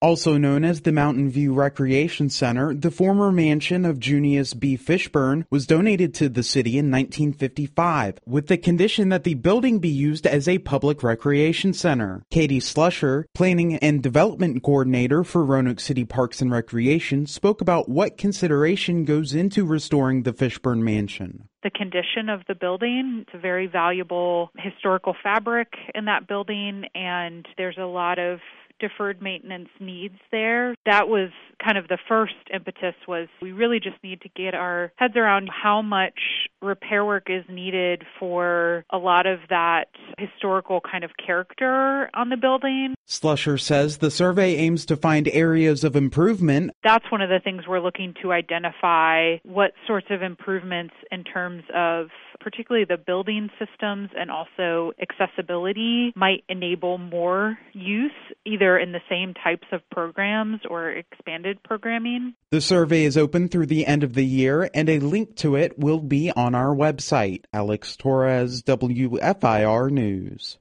Also 0.00 0.38
known 0.38 0.62
as 0.62 0.82
the 0.82 0.92
Mountain 0.92 1.28
View 1.28 1.52
Recreation 1.52 2.30
Center, 2.30 2.72
the 2.72 2.92
former 2.92 3.32
mansion 3.32 3.84
of 3.84 3.98
Junius 3.98 4.54
B. 4.54 4.76
Fishburn 4.76 5.44
was 5.50 5.66
donated 5.66 6.14
to 6.14 6.28
the 6.28 6.44
city 6.44 6.78
in 6.78 6.88
1955 6.88 8.20
with 8.24 8.46
the 8.46 8.56
condition 8.56 9.08
that 9.08 9.24
the 9.24 9.34
building 9.34 9.80
be 9.80 9.88
used 9.88 10.24
as 10.24 10.46
a 10.46 10.60
public 10.60 11.02
recreation 11.02 11.72
center. 11.72 12.22
Katie 12.30 12.60
Slusher, 12.60 13.24
Planning 13.34 13.74
and 13.78 14.00
Development 14.00 14.62
Coordinator 14.62 15.24
for 15.24 15.44
Roanoke 15.44 15.80
City 15.80 16.04
Parks 16.04 16.40
and 16.40 16.52
Recreation, 16.52 17.26
spoke 17.26 17.60
about 17.60 17.88
what 17.88 18.16
consideration 18.16 19.04
goes 19.04 19.34
into 19.34 19.64
restoring 19.64 20.22
the 20.22 20.32
Fishburn 20.32 20.80
Mansion 20.82 21.48
the 21.64 21.70
condition 21.70 22.28
of 22.28 22.42
the 22.46 22.54
building. 22.54 23.24
It's 23.26 23.34
a 23.34 23.38
very 23.38 23.66
valuable 23.66 24.52
historical 24.56 25.16
fabric 25.20 25.72
in 25.92 26.04
that 26.04 26.28
building, 26.28 26.84
and 26.94 27.44
there's 27.56 27.76
a 27.76 27.84
lot 27.84 28.20
of 28.20 28.38
deferred 28.78 29.22
maintenance 29.22 29.68
needs 29.80 30.18
there. 30.30 30.74
That 30.86 31.08
was 31.08 31.30
kind 31.62 31.78
of 31.78 31.88
the 31.88 31.98
first 32.08 32.34
impetus 32.52 32.94
was 33.06 33.28
we 33.42 33.52
really 33.52 33.80
just 33.80 34.02
need 34.02 34.20
to 34.22 34.28
get 34.30 34.54
our 34.54 34.92
heads 34.96 35.16
around 35.16 35.50
how 35.50 35.82
much 35.82 36.18
repair 36.62 37.04
work 37.04 37.28
is 37.28 37.44
needed 37.48 38.04
for 38.18 38.84
a 38.90 38.98
lot 38.98 39.26
of 39.26 39.40
that 39.50 39.86
historical 40.18 40.80
kind 40.80 41.04
of 41.04 41.10
character 41.24 42.10
on 42.14 42.28
the 42.28 42.36
building. 42.36 42.94
Slusher 43.06 43.60
says 43.60 43.98
the 43.98 44.10
survey 44.10 44.56
aims 44.56 44.84
to 44.86 44.96
find 44.96 45.28
areas 45.28 45.84
of 45.84 45.96
improvement. 45.96 46.72
That's 46.84 47.10
one 47.10 47.22
of 47.22 47.30
the 47.30 47.40
things 47.42 47.62
we're 47.66 47.80
looking 47.80 48.14
to 48.22 48.32
identify 48.32 49.36
what 49.44 49.72
sorts 49.86 50.08
of 50.10 50.22
improvements 50.22 50.94
in 51.10 51.24
terms 51.24 51.62
of 51.74 52.08
particularly 52.40 52.84
the 52.84 52.96
building 52.96 53.50
systems 53.58 54.10
and 54.16 54.30
also 54.30 54.92
accessibility 55.00 56.12
might 56.14 56.44
enable 56.48 56.98
more 56.98 57.58
use 57.72 58.12
either 58.44 58.78
in 58.78 58.92
the 58.92 59.00
same 59.08 59.34
types 59.34 59.66
of 59.72 59.80
programs 59.90 60.60
or 60.68 60.90
expanded 60.90 61.62
programming. 61.62 62.34
The 62.50 62.60
survey 62.60 63.04
is 63.04 63.16
open 63.16 63.48
through 63.48 63.66
the 63.66 63.86
end 63.86 64.02
of 64.04 64.14
the 64.14 64.24
year 64.24 64.70
and 64.72 64.88
a 64.88 65.00
link 65.00 65.36
to 65.36 65.56
it 65.56 65.78
will 65.78 66.00
be 66.00 66.30
on 66.32 66.47
our 66.54 66.74
website. 66.74 67.44
Alex 67.52 67.96
Torres, 67.96 68.62
WFIR 68.62 69.90
News. 69.90 70.56